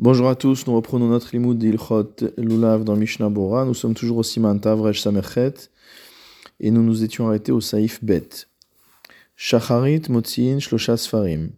Bonjour 0.00 0.28
à 0.28 0.34
tous, 0.34 0.66
nous 0.66 0.74
reprenons 0.74 1.06
notre 1.06 1.28
limoud 1.30 1.56
d'Ilchot 1.56 2.16
Lulav 2.36 2.82
dans 2.82 2.96
Mishnah 2.96 3.30
Bora. 3.30 3.64
Nous 3.64 3.74
sommes 3.74 3.94
toujours 3.94 4.16
au 4.16 4.22
Siman 4.24 4.58
Tavrej 4.58 5.00
Samerchet 5.00 5.54
et 6.58 6.72
nous 6.72 6.82
nous 6.82 7.04
étions 7.04 7.28
arrêtés 7.28 7.52
au 7.52 7.60
Saïf 7.60 8.02
Bet. 8.02 8.28
Shacharit 9.36 10.02
Motzin 10.08 10.58
Shlosha 10.58 10.96
Sfarim. 10.96 11.50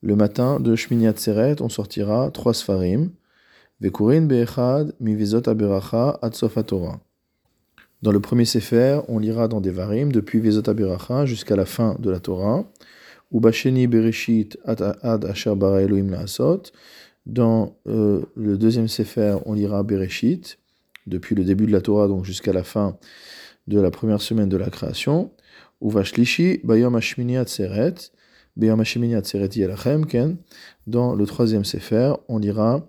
Le 0.00 0.16
matin 0.16 0.60
de 0.60 0.74
Shmini 0.74 1.06
Atzeret, 1.06 1.60
on 1.60 1.68
sortira 1.68 2.30
trois 2.30 2.54
Sfarim. 2.54 3.10
Vekurin 3.82 4.22
Be'echad 4.22 4.94
Mivezot 4.98 5.46
Aberacha 5.46 6.18
Atsof 6.22 6.56
Torah. 6.64 7.00
Dans 8.00 8.12
le 8.12 8.20
premier 8.20 8.46
Sefer, 8.46 9.00
on 9.08 9.18
lira 9.18 9.46
dans 9.46 9.60
des 9.60 9.70
Varim 9.70 10.10
depuis 10.10 10.40
Vezot 10.40 10.70
Aberacha 10.70 11.26
jusqu'à 11.26 11.54
la 11.54 11.66
fin 11.66 11.96
de 11.98 12.08
la 12.10 12.18
Torah. 12.18 12.64
Ubasheni 13.30 13.86
Bereshit 13.88 14.56
Ad 14.64 15.24
Asher 15.26 15.54
Bara 15.54 15.82
Elohim 15.82 16.10
Laasot. 16.10 16.62
Dans 17.26 17.78
euh, 17.86 18.22
le 18.36 18.58
deuxième 18.58 18.88
Sefer, 18.88 19.38
on 19.46 19.54
lira 19.54 19.82
Bereshit, 19.82 20.58
depuis 21.06 21.34
le 21.34 21.44
début 21.44 21.66
de 21.66 21.72
la 21.72 21.80
Torah, 21.80 22.08
donc 22.08 22.24
jusqu'à 22.24 22.52
la 22.52 22.64
fin 22.64 22.98
de 23.66 23.80
la 23.80 23.90
première 23.90 24.20
semaine 24.20 24.48
de 24.48 24.56
la 24.56 24.70
création. 24.70 25.30
Ou 25.80 25.90
Vashlishi, 25.90 26.60
Bayom 26.64 26.94
Hashmini 26.94 27.36
Atzeret, 27.36 27.94
Bayom 28.56 28.80
Hashmini 28.80 29.14
Atzeret 29.14 29.50
Yalachem, 29.54 30.06
Ken. 30.06 30.36
Dans 30.86 31.14
le 31.14 31.26
troisième 31.26 31.64
Sefer, 31.64 32.14
on 32.28 32.38
lira 32.38 32.86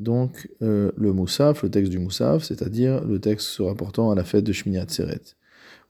donc 0.00 0.48
euh, 0.62 0.90
le 0.96 1.12
Moussaf, 1.12 1.62
le 1.62 1.70
texte 1.70 1.90
du 1.90 1.98
Moussaf, 1.98 2.42
c'est-à-dire 2.42 3.04
le 3.04 3.20
texte 3.20 3.46
se 3.48 3.62
rapportant 3.62 4.10
à 4.10 4.14
la 4.14 4.24
fête 4.24 4.44
de 4.44 4.52
Shmini 4.52 4.78
Atzeret. 4.78 5.20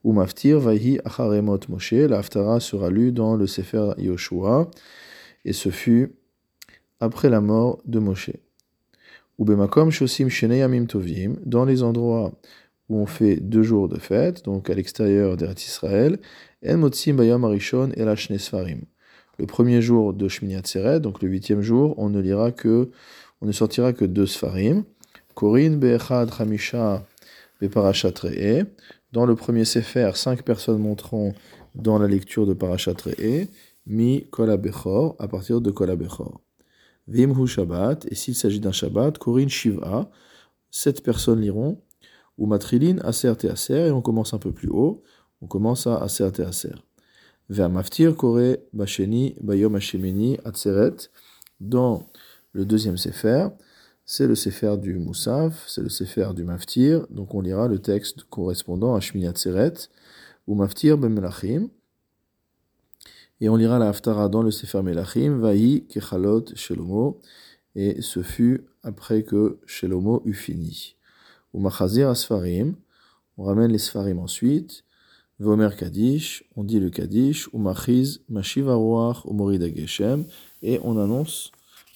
Ou 0.03 0.13
Maftir, 0.13 0.61
Vaihi 0.61 0.99
Acharemot 1.05 1.61
Moshe, 1.69 1.93
la 1.93 2.19
Haftara 2.19 2.61
sera 2.61 2.91
lue 2.91 3.13
dans 3.13 3.37
le 3.37 3.47
Sefer 3.47 3.93
Yoshua, 3.97 4.71
et 5.45 5.55
ce 5.55 5.71
fut 5.71 6.17
après 7.01 7.29
la 7.29 7.41
mort 7.41 7.81
de 7.85 7.99
Moshe. 7.99 8.31
Tovim, 10.89 11.37
dans 11.45 11.65
les 11.65 11.83
endroits 11.83 12.33
où 12.89 12.99
on 12.99 13.07
fait 13.07 13.37
deux 13.37 13.63
jours 13.63 13.89
de 13.89 13.99
fête, 13.99 14.45
donc 14.45 14.71
à 14.71 14.75
l'extérieur 14.75 15.37
d'Eretz 15.37 15.67
Israël, 15.67 16.19
en 16.67 16.77
motzim 16.77 17.15
bayam 17.15 17.45
arishon 17.45 17.91
el 17.97 18.17
sfarim. 18.39 18.83
Le 19.39 19.47
premier 19.47 19.83
jour 19.83 20.13
de 20.13 20.29
Shmini 20.29 20.55
Atzeret, 20.55 21.01
donc 21.01 21.21
le 21.21 21.29
huitième 21.29 21.61
jour, 21.63 21.95
on 21.99 22.09
ne 22.09 22.21
lira 22.21 22.53
que, 22.53 22.91
on 23.41 23.47
ne 23.47 23.53
sortira 23.53 23.93
que 23.93 24.05
deux 24.05 24.27
sfarim. 24.27 24.85
Korin 25.35 25.77
be'echad 25.77 26.31
chamisha 26.33 27.05
be'parashat. 27.61 28.13
Dans 29.13 29.27
le 29.27 29.35
premier 29.35 29.65
sefer, 29.65 30.13
cinq 30.15 30.43
personnes 30.43 30.79
monteront 30.79 31.35
dans 31.75 31.99
la 31.99 32.07
lecture 32.07 32.47
de 32.47 32.55
parashat 32.55 32.95
re'e, 33.05 33.49
mi 33.87 34.27
kol 34.31 34.51
à 34.51 35.29
partir 35.29 35.61
de 35.61 35.71
kol 35.71 35.91
Vimhu 37.07 37.47
Shabbat, 37.47 38.07
et 38.11 38.15
s'il 38.15 38.35
s'agit 38.35 38.61
d'un 38.61 38.73
Shabbat, 38.73 39.19
Korin 39.19 39.49
Shiva, 39.49 40.11
sept 40.71 41.03
personnes 41.03 41.41
liront, 41.41 41.81
ou 42.39 42.47
Matrilin 42.47 42.99
Aser 42.99 43.33
et 43.43 43.49
Aser, 43.49 43.89
et 43.89 43.91
on 43.91 44.03
commence 44.03 44.35
un 44.35 44.39
peu 44.39 44.53
plus 44.53 44.69
haut, 44.69 45.03
on 45.41 45.47
commence 45.47 45.87
à 45.87 45.97
Aser 45.97 46.31
et 46.39 46.43
Aser. 46.43 46.75
Maftir 47.49 48.17
Kore 48.17 48.57
Basheni 48.73 49.37
Bayom 49.41 49.75
Hashemeni 49.75 50.39
Atzeret, 50.45 50.97
dans 51.61 52.07
le 52.53 52.65
deuxième 52.65 52.97
Sefer, 52.97 53.49
c'est 54.07 54.27
le 54.27 54.35
Sefer 54.35 54.77
du 54.79 54.99
Moussaf, 54.99 55.65
c'est 55.67 55.83
le 55.83 55.89
Sefer 55.89 56.31
du 56.35 56.45
Maftir, 56.45 57.07
donc 57.11 57.35
on 57.35 57.41
lira 57.41 57.69
le 57.69 57.79
texte 57.79 58.25
correspondant 58.25 58.95
à 58.95 59.01
Shmini 59.01 59.27
Atzeret, 59.27 59.75
ou 60.47 60.55
Maftir 60.55 60.99
Ben 60.99 61.13
Melachim, 61.13 61.69
et 63.45 63.51
on 63.51 63.57
lira 63.57 63.79
la 63.79 63.91
Haftara 63.91 64.31
dans 64.31 64.43
le 64.43 64.51
Sefer 64.51 64.81
Melachim, 64.81 65.37
Vahi 65.39 65.85
Kechalot 65.91 66.47
Shelomo, 66.55 67.21
et 67.77 68.01
ce 68.01 68.23
fut 68.23 68.65
après 68.83 69.23
que 69.23 69.59
Shelomo 69.67 70.23
eut 70.25 70.33
fini. 70.33 70.97
Ou 71.53 71.61
Machazir 71.61 72.09
Asfarim, 72.09 72.75
on 73.37 73.45
ramène 73.45 73.71
les 73.71 73.77
Sfarim 73.77 74.19
ensuite, 74.19 74.85
Vomer 75.39 75.69
Kadish, 75.77 76.45
on 76.57 76.65
dit 76.65 76.81
le 76.81 76.89
Kadish, 76.89 77.51
ou 77.53 77.59
Machiz, 77.59 78.23
Mashiva 78.31 78.77
Ruach, 78.77 79.27
ou 79.27 79.51
et 80.63 80.81
on 80.83 80.97
annonce 80.97 81.53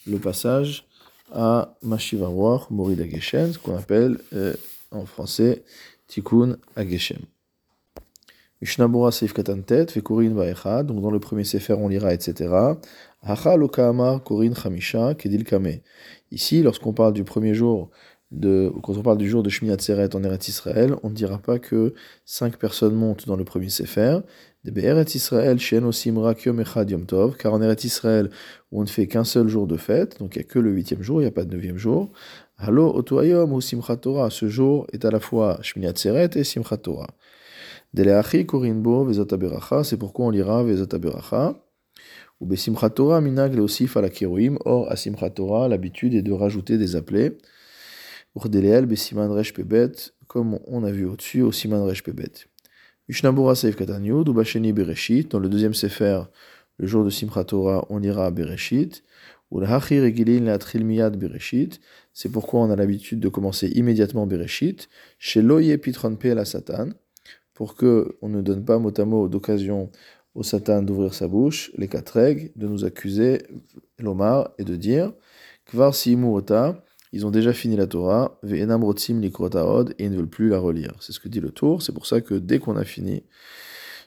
le 0.06 0.18
passage 0.18 0.86
à 1.32 1.78
Mashiva 1.80 2.26
Ruach, 2.26 2.68
Morida 2.68 3.08
Geshem, 3.08 3.54
ce 3.54 3.58
qu'on 3.58 3.74
appelle 3.74 4.18
euh, 4.34 4.52
en 4.90 5.06
français 5.06 5.64
Tikkun 6.08 6.58
Ageshem. 6.76 7.22
Mishnabura 8.60 9.12
Seif 9.12 9.32
Katantet, 9.32 9.86
Vekurin 9.94 10.34
Vaechad, 10.34 10.86
donc 10.86 11.00
dans 11.00 11.10
le 11.10 11.20
premier 11.20 11.44
Sefer 11.44 11.74
on 11.74 11.88
lira, 11.88 12.12
etc. 12.12 12.48
Hacha 13.22 13.56
Lokaamar 13.56 14.22
Korin 14.24 14.54
Chamisha 14.54 15.14
Kedil 15.14 15.44
Kame. 15.44 15.80
Ici, 16.32 16.62
lorsqu'on 16.62 16.92
parle 16.92 17.12
du 17.12 17.24
premier 17.24 17.54
jour, 17.54 17.90
de, 18.30 18.70
quand 18.82 18.96
on 18.96 19.02
parle 19.02 19.18
du 19.18 19.28
jour 19.28 19.42
de 19.42 19.48
Shmini 19.48 19.72
Atzeret 19.72 20.14
en 20.14 20.22
Eretz 20.22 20.48
Israël, 20.48 20.94
on 21.02 21.10
ne 21.10 21.14
dira 21.14 21.38
pas 21.38 21.58
que 21.58 21.94
cinq 22.24 22.56
personnes 22.58 22.94
montent 22.94 23.26
dans 23.26 23.36
le 23.36 23.44
premier 23.44 23.70
Sefer. 23.70 24.18
De 24.64 24.80
Eretz 24.80 25.14
Israël, 25.14 25.58
Shen 25.58 25.84
Osimra 25.84 26.34
Kyom 26.34 26.60
Echad 26.60 26.90
Yom 26.90 27.06
Tov, 27.06 27.36
car 27.36 27.54
en 27.54 27.62
Eretz 27.62 27.84
Israël, 27.84 28.28
on 28.72 28.82
ne 28.82 28.88
fait 28.88 29.06
qu'un 29.06 29.24
seul 29.24 29.48
jour 29.48 29.66
de 29.66 29.76
fête, 29.76 30.18
donc 30.18 30.36
il 30.36 30.40
n'y 30.40 30.44
a 30.44 30.48
que 30.48 30.58
le 30.58 30.70
huitième 30.72 31.02
jour, 31.02 31.20
il 31.20 31.24
n'y 31.24 31.28
a 31.28 31.32
pas 31.32 31.44
de 31.44 31.54
neuvième 31.54 31.78
jour. 31.78 32.10
Halo 32.58 32.92
Otoayom 32.94 33.52
ou 33.52 33.60
Simchat 33.60 33.96
Torah, 33.96 34.30
ce 34.30 34.48
jour 34.48 34.86
est 34.92 35.04
à 35.04 35.10
la 35.10 35.20
fois 35.20 35.58
Shmini 35.62 35.86
Atzeret 35.86 36.30
et 36.34 36.44
Simchat 36.44 36.78
Torah. 36.78 37.06
C'est 37.96 39.98
pourquoi 39.98 40.26
on 40.26 40.30
lira 40.30 40.60
aberacha. 40.60 41.64
Ou 42.40 42.46
besimchat 42.46 42.90
Torah 42.90 43.20
minag 43.20 43.54
leosif 43.54 43.96
ala 43.96 44.10
kiroim. 44.10 44.58
Or, 44.64 44.90
à 44.90 44.96
simchat 44.96 45.30
Torah, 45.30 45.68
l'habitude 45.68 46.14
est 46.14 46.22
de 46.22 46.32
rajouter 46.32 46.78
des 46.78 46.96
appelés. 46.96 47.38
Pour 48.32 48.48
deleel 48.48 48.86
besiman 48.86 49.32
resh 49.32 49.52
pebet, 49.52 50.12
comme 50.28 50.60
on 50.66 50.84
a 50.84 50.92
vu 50.92 51.06
au-dessus, 51.06 51.42
au 51.42 51.50
siman 51.50 51.84
resh 51.84 52.04
pebet. 52.04 52.46
Mishnabura 53.08 53.54
seif 53.54 53.74
katanyud, 53.74 54.28
ou 54.28 54.34
basheni 54.34 54.72
bereshit. 54.72 55.30
Dans 55.30 55.40
le 55.40 55.48
deuxième 55.48 55.74
sefer, 55.74 56.22
le 56.76 56.86
jour 56.86 57.04
de 57.04 57.10
simchat 57.10 57.44
Torah, 57.44 57.86
on 57.88 57.98
lira 57.98 58.30
bereshit. 58.30 59.02
C'est 62.12 62.30
pourquoi 62.30 62.60
on 62.60 62.70
a 62.70 62.76
l'habitude 62.76 63.18
de 63.18 63.28
commencer 63.28 63.68
immédiatement 63.68 64.26
bereshit. 64.26 64.90
Chez 65.18 65.40
loye 65.40 65.78
pitron 65.78 66.16
pe 66.16 66.28
la 66.28 66.44
satan 66.44 66.90
pour 67.58 67.74
qu'on 67.74 68.28
ne 68.28 68.40
donne 68.40 68.64
pas 68.64 68.78
mot 68.78 68.92
à 68.96 69.04
mot 69.04 69.26
d'occasion 69.26 69.90
au 70.36 70.44
Satan 70.44 70.80
d'ouvrir 70.80 71.12
sa 71.12 71.26
bouche, 71.26 71.72
les 71.76 71.88
quatre 71.88 72.10
règles, 72.10 72.52
de 72.54 72.68
nous 72.68 72.84
accuser, 72.84 73.42
l'Omar, 73.98 74.50
et 74.58 74.64
de 74.64 74.76
dire 74.76 75.12
Kvar 75.66 75.92
ota, 76.32 76.84
ils 77.10 77.26
ont 77.26 77.32
déjà 77.32 77.52
fini 77.52 77.74
la 77.74 77.88
Torah, 77.88 78.38
ve'enam 78.44 78.84
et 78.84 80.04
ils 80.04 80.10
ne 80.12 80.16
veulent 80.16 80.28
plus 80.28 80.50
la 80.50 80.60
relire. 80.60 80.94
C'est 81.00 81.10
ce 81.10 81.18
que 81.18 81.26
dit 81.26 81.40
le 81.40 81.50
tour, 81.50 81.82
c'est 81.82 81.90
pour 81.90 82.06
ça 82.06 82.20
que 82.20 82.34
dès 82.34 82.60
qu'on 82.60 82.76
a 82.76 82.84
fini 82.84 83.24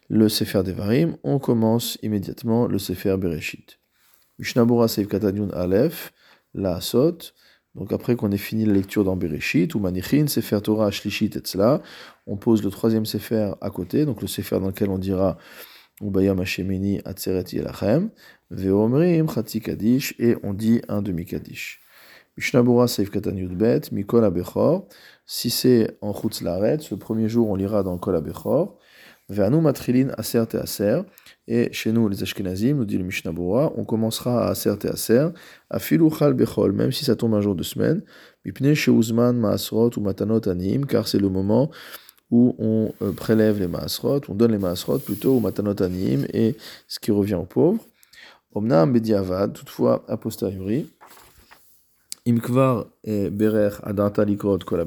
le 0.07 0.29
Sefer 0.29 0.63
Devarim, 0.63 1.17
on 1.25 1.37
commence 1.37 1.97
immédiatement 2.03 2.67
le 2.67 2.79
Sefer 2.79 3.17
Bereshit. 3.17 3.79
Mishnabura 4.39 4.87
Seif 4.87 5.07
Aleph, 5.51 6.13
la 6.53 6.75
Asot, 6.75 7.17
donc 7.75 7.93
après 7.93 8.15
qu'on 8.15 8.31
ait 8.31 8.37
fini 8.37 8.65
la 8.65 8.73
lecture 8.73 9.03
dans 9.03 9.15
Bereshit, 9.15 9.73
ou 9.75 9.79
Manichin, 9.79 10.27
Sefer 10.27 10.59
Torah, 10.61 10.91
Shlishit, 10.91 11.37
etc., 11.37 11.77
on 12.27 12.35
pose 12.35 12.63
le 12.63 12.69
troisième 12.69 13.05
Sefer 13.05 13.53
à 13.61 13.69
côté, 13.69 14.05
donc 14.05 14.21
le 14.21 14.27
Sefer 14.27 14.59
dans 14.59 14.67
lequel 14.67 14.89
on 14.89 14.97
dira 14.97 15.37
Ubayam 16.01 16.39
Hashemini 16.39 16.99
Atzeret 17.05 17.45
Yelachem, 17.53 18.09
Veomrim 18.49 19.29
Chatzi 19.29 19.61
Kadish, 19.61 20.15
et 20.19 20.35
on 20.43 20.53
dit 20.53 20.81
un 20.89 21.01
demi-Kadish. 21.01 21.79
Mishnabura 22.37 22.87
Seif 22.87 23.09
Katan 23.09 23.35
Yudbet, 23.35 23.81
Mikol 23.91 24.25
Abechor, 24.25 24.87
si 25.25 25.49
c'est 25.49 25.97
en 26.01 26.13
Chutz 26.13 26.41
Laret, 26.41 26.79
le 26.89 26.97
premier 26.97 27.29
jour 27.29 27.49
on 27.49 27.55
lira 27.55 27.83
dans 27.83 27.97
Kol 27.97 28.15
Abechor, 28.15 28.77
Aser 29.39 30.45
Te 30.47 30.57
Aser, 30.57 31.01
et 31.47 31.71
chez 31.73 31.91
nous, 31.91 32.07
les 32.07 32.23
Ashkenazim, 32.23 32.77
nous 32.77 32.85
dit 32.85 32.97
le 32.97 33.03
Mishnah 33.03 33.31
on 33.31 33.83
commencera 33.85 34.47
à 34.47 34.51
Aser 34.51 34.77
Te 34.77 34.87
Aser, 34.87 35.27
à 35.69 35.79
Filuchal 35.79 36.33
Bechol, 36.33 36.71
même 36.73 36.91
si 36.91 37.05
ça 37.05 37.15
tombe 37.15 37.33
un 37.33 37.41
jour 37.41 37.55
de 37.55 37.63
semaine, 37.63 38.01
Mipne 38.45 38.73
Sheuzman 38.73 39.37
Maasrot 39.37 39.91
ou 39.97 40.01
Matanot 40.01 40.47
Anim, 40.49 40.85
car 40.85 41.07
c'est 41.07 41.19
le 41.19 41.29
moment 41.29 41.71
où 42.29 42.55
on 42.59 42.93
euh, 43.01 43.11
prélève 43.11 43.59
les 43.59 43.67
Maasrot, 43.67 44.21
on 44.29 44.35
donne 44.35 44.51
les 44.51 44.57
Maasrot 44.57 44.99
plutôt 44.99 45.35
au 45.35 45.39
Matanot 45.39 45.81
Anim, 45.81 46.25
et 46.33 46.55
ce 46.87 46.99
qui 46.99 47.11
revient 47.11 47.35
aux 47.35 47.45
pauvres. 47.45 47.83
Omnam 48.53 48.91
Bediavad, 48.91 49.53
toutefois 49.53 50.03
a 50.07 50.17
posteriori, 50.17 50.89
Imkvar 52.27 52.85
et 53.03 53.29
Berer 53.31 53.71
Adanta 53.81 54.23
Likrot 54.25 54.59
Kol 54.59 54.85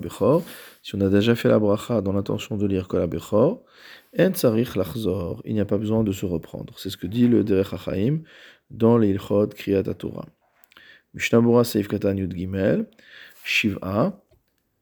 si 0.83 0.95
on 0.95 1.01
a 1.01 1.09
déjà 1.09 1.35
fait 1.35 1.49
la 1.49 1.59
bracha 1.59 2.01
dans 2.01 2.13
l'intention 2.13 2.57
de 2.57 2.67
lire 2.67 2.87
Kol 2.87 3.03
Abechor, 3.03 3.25
En 3.33 3.33
Tsarich 3.33 3.33
Lachzor, 3.33 3.63
il 4.17 5.55
n'y 5.55 5.61
a 5.61 5.65
pas 5.65 5.79
besoin 5.79 6.05
de 6.05 6.13
se 6.13 6.27
reprendre. 6.27 6.79
C'est 6.79 6.91
ce 6.91 6.97
que 6.97 7.07
dit 7.07 7.29
le 7.29 7.45
Derech 7.45 7.73
HaChaim 7.73 8.21
dans 8.71 8.97
l'Ilchot 8.99 9.49
Kriyat 9.49 9.83
Torah. 9.95 10.27
Mishnabura 11.15 11.65
Seif 11.65 11.89
Katan 11.89 12.17
Yud 12.17 12.35
Gimel, 12.35 12.87
Shiv'a, 13.45 14.21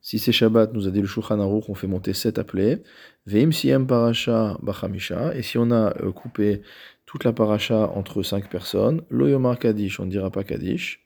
si 0.04 0.18
c'est 0.18 0.32
Shabbat, 0.32 0.74
nous 0.74 0.88
a 0.88 0.90
dit 0.90 1.00
le 1.00 1.06
Shulchan 1.06 1.38
Aruch, 1.38 1.68
on 1.68 1.74
fait 1.74 1.86
monter 1.86 2.12
sept 2.12 2.36
appelés. 2.38 2.82
Veim 3.24 3.52
Siyam 3.52 3.86
Parasha 3.86 4.58
Bachamisha, 4.60 5.32
et 5.36 5.42
si 5.42 5.58
on 5.58 5.70
a 5.70 5.96
euh, 6.02 6.10
coupé 6.10 6.62
toute 7.06 7.22
la 7.22 7.32
paracha 7.32 7.88
entre 7.94 8.24
cinq 8.24 8.50
personnes, 8.50 9.02
Lo 9.10 9.28
Yomar 9.28 9.60
Kadish, 9.60 10.00
on 10.00 10.06
ne 10.06 10.10
dira 10.10 10.30
pas 10.30 10.42
Kadish. 10.42 11.04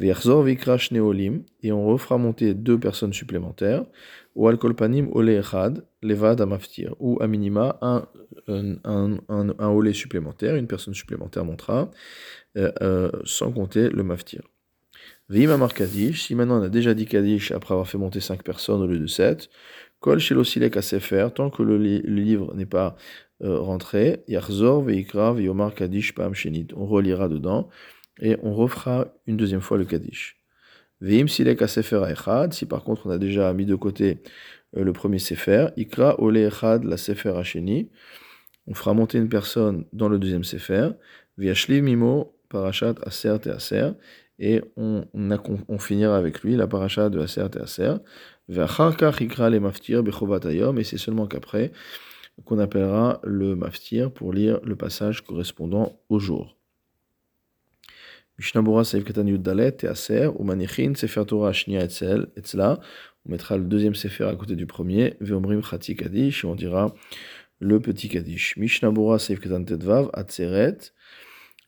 Ve'yachzor 0.00 0.42
ve'ikrash 0.42 0.90
neolim, 0.90 1.44
et 1.62 1.70
on 1.70 1.86
refera 1.86 2.18
monter 2.18 2.54
deux 2.54 2.80
personnes 2.80 3.12
supplémentaires, 3.12 3.84
ou 4.38 4.46
al-kolpanim 4.46 5.08
ole 5.18 5.34
echad, 5.42 5.82
levad 6.00 6.40
amaftir, 6.40 6.94
ou 7.00 7.18
à 7.20 7.26
minima 7.26 7.76
un, 7.82 8.06
un, 8.46 9.18
un, 9.28 9.68
olé 9.68 9.92
supplémentaire, 9.92 10.54
une 10.54 10.68
personne 10.68 10.94
supplémentaire 10.94 11.44
montera, 11.44 11.90
euh, 12.56 12.70
euh, 12.80 13.10
sans 13.24 13.50
compter 13.50 13.88
le 13.90 14.04
maftir. 14.04 14.42
Kadish, 15.74 16.22
si 16.22 16.34
maintenant 16.36 16.60
on 16.60 16.62
a 16.62 16.68
déjà 16.68 16.94
dit 16.94 17.06
kadish 17.06 17.50
après 17.50 17.74
avoir 17.74 17.88
fait 17.88 17.98
monter 17.98 18.20
cinq 18.20 18.44
personnes 18.44 18.80
au 18.80 18.86
lieu 18.86 19.00
de 19.00 19.08
sept, 19.08 19.50
kol 19.98 20.20
shelosilek 20.20 20.76
à 20.76 20.82
sefer, 20.82 21.28
tant 21.34 21.50
que 21.50 21.64
le, 21.64 21.76
li- 21.76 22.02
le 22.02 22.22
livre 22.22 22.54
n'est 22.54 22.72
pas 22.78 22.96
euh, 23.42 23.58
rentré, 23.58 24.22
yachzor 24.28 24.84
ve'ikra 24.84 25.32
ve'yomar 25.32 25.74
kadish 25.74 26.14
pa'am 26.14 26.32
shenit, 26.32 26.68
on 26.76 26.86
relira 26.86 27.28
dedans, 27.28 27.68
et 28.20 28.36
on 28.42 28.54
refera 28.54 29.08
une 29.26 29.36
deuxième 29.36 29.60
fois 29.60 29.78
le 29.78 29.84
Kaddish. 29.84 30.37
Veim 31.00 31.28
silek 31.28 31.62
sefer 31.68 32.02
echad, 32.10 32.52
si 32.52 32.66
par 32.66 32.82
contre 32.82 33.06
on 33.06 33.10
a 33.10 33.18
déjà 33.18 33.52
mis 33.52 33.66
de 33.66 33.76
côté 33.76 34.18
euh, 34.76 34.84
le 34.84 34.92
premier 34.92 35.18
sefer, 35.18 35.68
ikra 35.76 36.20
ole 36.20 36.38
echad 36.38 36.84
la 36.84 36.96
sefer 36.96 37.36
hasheni, 37.36 37.88
on 38.66 38.74
fera 38.74 38.94
monter 38.94 39.18
une 39.18 39.28
personne 39.28 39.84
dans 39.92 40.08
le 40.08 40.18
deuxième 40.18 40.44
sefer, 40.44 40.90
viashliv 41.36 41.82
mimo 41.84 42.34
parashat 42.48 42.94
aser 43.06 43.38
te 43.40 43.48
aser, 43.48 43.92
et 44.40 44.60
on, 44.76 45.04
on, 45.14 45.38
on 45.68 45.78
finira 45.78 46.16
avec 46.16 46.42
lui 46.42 46.56
la 46.56 46.66
parashat 46.66 47.10
de 47.10 47.20
aser 47.20 47.48
te 47.48 47.60
aser, 47.60 47.94
ve'achar 48.48 48.96
kach 48.96 49.20
ikra 49.20 49.50
le 49.50 49.60
maftir 49.60 50.02
bechovat 50.02 50.44
hayom, 50.46 50.78
et 50.78 50.84
c'est 50.84 50.98
seulement 50.98 51.26
qu'après 51.28 51.70
qu'on 52.44 52.58
appellera 52.58 53.20
le 53.24 53.56
maftir 53.56 54.12
pour 54.12 54.32
lire 54.32 54.60
le 54.64 54.76
passage 54.76 55.24
correspondant 55.24 56.00
au 56.08 56.18
jour. 56.18 56.57
Mishnah 58.38 58.62
Bora 58.62 58.84
Saif 58.84 59.02
Katan 59.04 59.24
Dalet 59.24 59.78
et 59.82 59.86
Aser, 59.88 60.30
ou 60.36 60.44
Manichin, 60.44 60.94
Sefer 60.94 61.24
Torah 61.26 61.52
Shnia 61.52 61.82
Etzel, 61.82 62.28
Etzla. 62.36 62.78
On 63.26 63.32
mettra 63.32 63.56
le 63.56 63.64
deuxième 63.64 63.96
Sefer 63.96 64.28
à 64.28 64.36
côté 64.36 64.54
du 64.54 64.64
premier, 64.64 65.16
Veomrim 65.20 65.60
Chati 65.60 65.96
Kaddish, 65.96 66.44
et 66.44 66.46
on 66.46 66.54
dira 66.54 66.94
le 67.58 67.80
petit 67.80 68.08
Kaddish. 68.08 68.56
Mishnah 68.56 68.92
Bora 68.92 69.18
Saif 69.18 69.40
Katan 69.40 69.64
Tedvav, 69.64 70.08
Atzeret, 70.12 70.78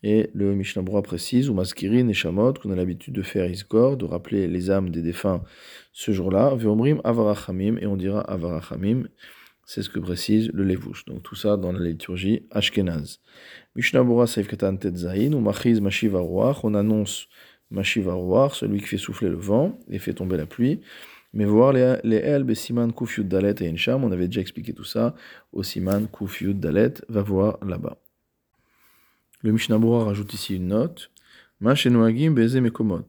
et 0.05 0.31
le 0.33 0.55
Mishnah 0.55 0.83
Bora 0.83 1.03
précise, 1.03 1.51
ou 1.51 1.55
Maskirin 1.55 2.07
et 2.07 2.15
Shamot, 2.15 2.53
qu'on 2.55 2.71
a 2.71 2.77
l'habitude 2.77 3.15
de 3.15 3.23
faire 3.23 3.51
Isgor, 3.51 3.97
de 3.97 4.05
rappeler 4.05 4.47
les 4.47 4.71
âmes 4.71 4.91
des 4.91 5.03
défunts 5.03 5.43
ce 5.93 6.13
jour-là, 6.13 6.55
Veomrim 6.55 7.01
Avarachamim, 7.03 7.79
et 7.81 7.87
on 7.89 7.97
dira 7.97 8.21
Avarachamim, 8.21 9.09
c'est 9.73 9.83
ce 9.83 9.89
que 9.89 10.01
précise 10.01 10.51
le 10.53 10.65
Levouche. 10.65 11.05
Donc 11.05 11.23
tout 11.23 11.37
ça 11.37 11.57
dans 11.57 11.71
la 11.71 11.79
liturgie 11.79 12.43
Ashkenaz. 12.51 13.21
Mishnah 13.77 14.03
Bora 14.03 14.27
Saif 14.27 14.49
ou 14.53 15.39
Machiz 15.39 15.81
Mashiv 15.81 16.17
on 16.17 16.75
annonce 16.75 17.29
Mashiv 17.71 18.09
celui 18.53 18.81
qui 18.81 18.87
fait 18.87 18.99
souffler 18.99 19.29
le 19.29 19.37
vent 19.37 19.79
et 19.89 20.01
fait 20.01 20.13
tomber 20.13 20.37
la 20.37 20.47
pluie. 20.47 20.81
Mais 21.33 21.45
voir 21.45 21.73
les, 21.73 21.99
les 22.03 22.93
Kuf 22.97 23.19
Yud 23.19 23.29
Dalet 23.29 23.55
et 23.61 23.71
Ensham, 23.71 24.03
on 24.03 24.11
avait 24.11 24.27
déjà 24.27 24.41
expliqué 24.41 24.73
tout 24.73 24.83
ça 24.83 25.15
au 25.53 25.63
Siman 25.63 26.09
Kuf 26.09 26.41
Yud 26.41 26.59
Dalet, 26.59 26.95
va 27.09 27.23
voir 27.23 27.65
là-bas. 27.65 27.97
Le 29.43 29.53
Mishnah 29.53 29.79
Bora 29.79 30.05
rajoute 30.05 30.35
ici 30.35 30.57
une 30.57 30.67
note. 30.67 31.13
Mashenoagim 31.61 32.33
Beze 32.33 32.57
Mekomot. 32.57 33.07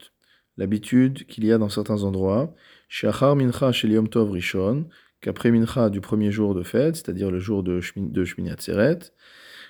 L'habitude 0.57 1.25
qu'il 1.25 1.43
y 1.43 1.51
a 1.51 1.57
dans 1.57 1.69
certains 1.69 2.03
endroits, 2.03 2.53
Shachar 2.87 3.35
Mincha 3.35 3.71
Shel 3.71 3.93
Yom 3.93 4.07
Tov 4.07 4.29
Rishon, 4.29 4.85
qu'après 5.21 5.51
Mincha 5.51 5.89
du 5.89 6.01
premier 6.01 6.31
jour 6.31 6.53
de 6.53 6.63
fête, 6.63 6.95
c'est-à-dire 6.95 7.31
le 7.31 7.39
jour 7.39 7.63
de, 7.63 7.79
Shmin, 7.79 8.07
de 8.09 8.23
Shmini 8.23 8.49
Atzeret, 8.49 8.99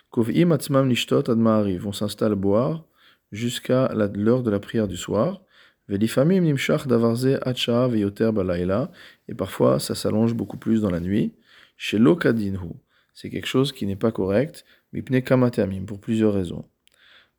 Kov'im 0.09 0.51
Atzmam 0.51 0.89
Lishtot 0.89 1.29
Adma'ari 1.29 1.77
vont 1.77 1.91
s'installer 1.91 2.35
boire 2.35 2.85
jusqu'à 3.31 3.91
l'heure 3.93 4.43
de 4.43 4.51
la 4.51 4.59
prière 4.59 4.87
du 4.87 4.97
soir. 4.97 5.41
Velifamim 5.87 6.41
Nimshach 6.41 6.87
Davarze 6.87 7.39
Acha 7.41 7.87
Veyoter 7.87 8.31
Balayla, 8.31 8.91
et 9.27 9.33
parfois 9.33 9.79
ça 9.79 9.95
s'allonge 9.95 10.33
beaucoup 10.33 10.57
plus 10.57 10.81
dans 10.81 10.89
la 10.89 10.99
nuit. 10.99 11.33
Chez 11.77 11.97
Lokadinhu, 11.97 12.73
c'est 13.13 13.29
quelque 13.29 13.47
chose 13.47 13.71
qui 13.71 13.85
n'est 13.85 13.95
pas 13.95 14.11
correct, 14.11 14.65
Mipne 14.93 15.21
Kamatamim, 15.21 15.85
pour 15.85 15.99
plusieurs 15.99 16.33
raisons. 16.33 16.65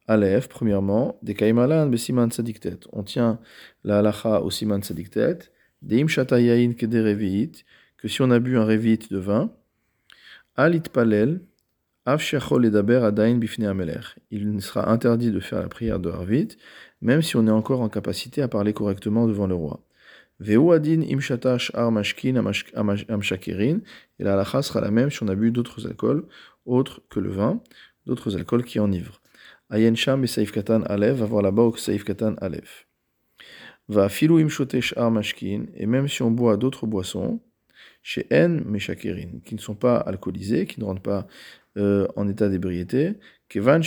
Aleph, 0.08 0.49
premièrement, 0.49 1.19
des 1.23 1.35
Kaimalan 1.35 1.87
Besiman 1.87 2.31
Sadiktet. 2.31 2.81
On 2.93 3.05
tient 3.05 3.38
la 3.85 4.00
halacha 4.00 4.41
au 4.41 4.50
Siman 4.50 4.82
Sadiktet, 4.82 5.38
Deim 5.81 6.08
Shatayain 6.08 6.73
Kedereviit, 6.73 7.65
que 8.03 8.09
si 8.09 8.21
on 8.21 8.33
a 8.33 8.41
bu 8.41 8.59
un 8.59 8.65
revit 8.65 8.99
de 8.99 9.19
vin, 9.19 9.53
Alit 10.57 10.83
Palel. 10.93 11.41
Il 12.05 12.19
sera 14.61 14.91
interdit 14.91 15.31
de 15.31 15.39
faire 15.39 15.61
la 15.61 15.69
prière 15.69 16.01
de 16.01 16.11
Harvit, 16.11 16.49
même 17.01 17.23
si 17.23 17.37
on 17.37 17.47
est 17.47 17.53
encore 17.53 17.81
en 17.81 17.89
capacité 17.89 18.43
à 18.43 18.49
parler 18.49 18.73
correctement 18.73 19.29
devant 19.29 19.47
le 19.47 19.55
roi. 19.55 19.85
Veu 20.41 20.73
Adin 20.73 21.03
Imshatash 21.03 21.71
Ar 21.75 21.93
Mashkin 21.93 22.35
Amash- 22.35 22.75
Amash- 22.75 23.09
Amshakirin, 23.09 23.79
et 24.19 24.25
la 24.25 24.33
halacha 24.33 24.63
sera 24.63 24.81
la 24.81 24.91
même 24.91 25.13
si 25.13 25.23
on 25.23 25.29
a 25.29 25.37
bu 25.37 25.53
d'autres 25.53 25.87
alcools, 25.87 26.25
autres 26.67 27.03
que 27.09 27.21
le 27.21 27.31
vin, 27.31 27.63
d'autres 28.07 28.37
alcools 28.37 28.65
qui 28.65 28.81
enivrent. 28.81 29.23
Ayen 29.71 29.95
Sham 29.95 30.25
et 30.25 30.27
Saif 30.27 30.51
Katan 30.51 30.83
Alev, 30.83 31.19
va 31.19 31.27
voir 31.27 31.43
là-bas 31.43 31.63
au 31.63 31.77
Saif 31.77 32.03
Katan 32.03 32.35
Alev. 32.41 32.69
Va 33.87 34.09
Filou 34.09 34.39
Imshotesh 34.39 34.93
Ar 34.97 35.13
Mashkin, 35.13 35.67
et 35.77 35.87
même 35.87 36.09
si 36.09 36.23
on 36.23 36.33
boit 36.33 36.57
d'autres 36.57 36.89
boissons, 36.89 37.41
chez 38.03 38.27
En 38.33 38.61
Meshakirin, 38.65 39.41
qui 39.45 39.55
ne 39.55 39.61
sont 39.61 39.75
pas 39.75 39.97
alcoolisés, 39.97 40.67
qui 40.67 40.81
ne 40.81 40.85
rentrent 40.85 41.03
pas 41.03 41.27
euh, 41.77 42.07
en 42.17 42.29
état 42.29 42.49
d'ébriété, 42.49 43.15
Kevan 43.49 43.83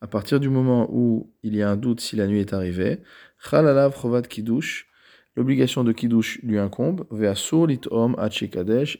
à 0.00 0.06
partir 0.06 0.38
du 0.40 0.48
moment 0.48 0.88
où 0.90 1.32
il 1.42 1.56
y 1.56 1.62
a 1.62 1.70
un 1.70 1.76
doute 1.76 2.00
si 2.00 2.16
la 2.16 2.26
nuit 2.26 2.40
est 2.40 2.52
arrivée, 2.52 3.00
Chalalav 3.38 4.00
Chovat 4.00 4.22
Kiddush, 4.22 4.88
l'obligation 5.36 5.84
de 5.84 5.92
Kiddush 5.92 6.40
lui 6.42 6.58
incombe, 6.58 7.06
Veasur 7.10 7.70
et 7.70 7.78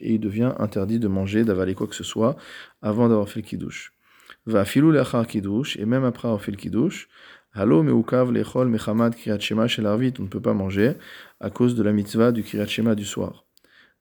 il 0.01 0.19
devient 0.19 0.53
interdit 0.57 0.99
de 0.99 1.07
manger, 1.07 1.43
d'avaler 1.43 1.75
quoi 1.75 1.87
que 1.87 1.95
ce 1.95 2.03
soit 2.03 2.35
avant 2.81 3.07
d'avoir 3.09 3.29
fait 3.29 3.39
le 3.41 3.45
Kiddush. 3.45 3.93
Va 4.45 4.65
filou 4.65 4.93
et 4.95 5.85
même 5.85 6.03
après 6.03 6.27
avoir 6.27 6.41
fait 6.41 6.51
le 6.51 6.57
Kiddush, 6.57 7.07
Halo 7.51 7.81
meukav 7.81 8.31
lechol 8.31 8.69
mechamad 8.69 9.15
kriyat 9.15 9.41
shema 9.41 9.67
shel 9.67 9.87
arvit, 9.87 10.13
on 10.19 10.23
ne 10.23 10.27
peut 10.27 10.41
pas 10.41 10.53
manger 10.53 10.93
à 11.39 11.49
cause 11.49 11.73
de 11.73 11.81
la 11.81 11.91
mitzvah 11.91 12.31
du 12.31 12.43
kriyat 12.43 12.67
shema 12.67 12.93
du 12.93 13.05
soir. 13.05 13.45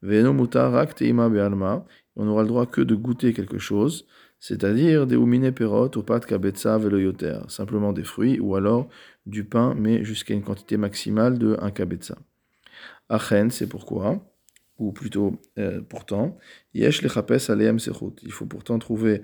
Ve'eno 0.02 0.34
mutar 0.34 0.70
rak 0.70 0.98
be'alma, 1.00 1.86
on 2.16 2.26
n'aura 2.26 2.42
le 2.42 2.48
droit 2.48 2.66
que 2.66 2.82
de 2.82 2.94
goûter 2.94 3.32
quelque 3.32 3.58
chose, 3.58 4.06
c'est-à-dire 4.38 5.06
des 5.06 5.16
umine 5.16 5.50
perot 5.50 5.90
au 5.96 6.02
pat 6.02 6.24
kabetza 6.26 6.76
veloyoter, 6.76 7.40
simplement 7.48 7.94
des 7.94 8.04
fruits 8.04 8.38
ou 8.38 8.54
alors 8.54 8.88
du 9.24 9.44
pain, 9.44 9.74
mais 9.74 10.04
jusqu'à 10.04 10.34
une 10.34 10.42
quantité 10.42 10.76
maximale 10.76 11.38
de 11.38 11.56
1 11.60 11.70
kabetza. 11.70 12.18
Achen, 13.08 13.50
c'est 13.50 13.66
pourquoi, 13.66 14.20
ou 14.78 14.92
plutôt 14.92 15.40
euh, 15.58 15.80
pourtant, 15.80 16.36
yesh 16.74 17.02
aleem 17.48 17.78
sechut. 17.78 18.14
Il 18.22 18.32
faut 18.32 18.46
pourtant 18.46 18.78
trouver, 18.78 19.22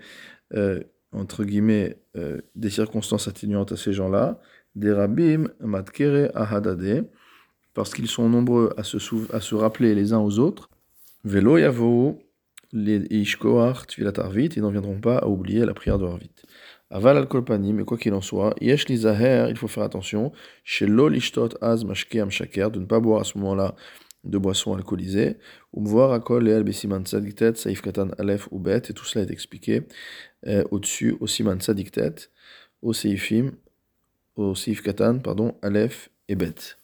euh, 0.54 0.80
entre 1.14 1.44
guillemets, 1.44 1.96
euh, 2.16 2.40
des 2.54 2.70
circonstances 2.70 3.28
atténuantes 3.28 3.72
à 3.72 3.76
ces 3.76 3.92
gens-là, 3.92 4.40
des 4.74 4.92
rabbim 4.92 5.48
matkere 5.60 6.30
ahadade, 6.34 7.08
parce 7.74 7.94
qu'ils 7.94 8.08
sont 8.08 8.28
nombreux 8.28 8.72
à 8.76 8.82
se, 8.82 8.98
à 9.34 9.40
se 9.40 9.54
rappeler 9.54 9.94
les 9.94 10.12
uns 10.12 10.18
aux 10.18 10.38
autres, 10.38 10.70
velo 11.24 11.58
yavo 11.58 12.18
les 12.72 13.06
ishkoach 13.10 13.86
tfilat 13.86 14.12
arvit, 14.18 14.46
ils 14.56 14.62
n'en 14.62 14.70
viendront 14.70 15.00
pas 15.00 15.18
à 15.18 15.28
oublier 15.28 15.64
la 15.64 15.74
prière 15.74 15.98
de 15.98 16.06
Arvit. 16.06 16.32
Aval 16.90 17.16
al 17.16 17.28
kolpani, 17.28 17.72
mais 17.72 17.84
quoi 17.84 17.96
qu'il 17.96 18.12
en 18.14 18.20
soit, 18.20 18.54
yesh 18.60 18.88
li 18.88 18.96
zaher, 18.98 19.46
il 19.48 19.56
faut 19.56 19.68
faire 19.68 19.84
attention, 19.84 20.32
chez 20.64 20.86
lo 20.86 21.08
lishtot 21.08 21.56
az 21.60 21.84
mashke 21.84 22.16
am 22.16 22.30
shaker, 22.30 22.70
de 22.70 22.80
ne 22.80 22.86
pas 22.86 23.00
boire 23.00 23.20
à 23.20 23.24
ce 23.24 23.38
moment-là 23.38 23.74
de 24.24 24.38
boissons 24.38 24.74
alcoolisées, 24.74 25.36
ou 25.72 25.80
me 25.80 25.88
voir 25.88 26.12
à 26.12 26.20
kol 26.20 26.48
et 26.48 26.52
al 26.52 26.64
tzadiktet, 26.64 27.54
saif 27.56 27.82
katan 27.82 28.10
alef 28.18 28.48
ou 28.50 28.58
bet, 28.58 28.90
et 28.90 28.94
tout 28.94 29.04
cela 29.04 29.24
est 29.24 29.30
expliqué 29.30 29.82
euh, 30.46 30.64
au-dessus, 30.70 31.16
au 31.20 31.26
siman 31.26 31.60
tzadiktet, 31.60 32.30
au 32.82 32.92
seifim, 32.92 33.52
au 34.36 34.54
seif 34.54 34.82
katan, 34.82 35.18
pardon, 35.18 35.56
alef 35.62 36.10
et 36.28 36.36
bet. 36.36 36.76